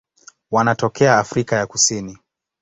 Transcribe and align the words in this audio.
Wanatokea 0.51 1.17
Afrika 1.19 1.55
ya 1.55 1.67
Kusini. 1.67 2.17